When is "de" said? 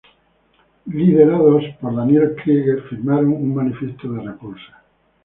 4.13-4.21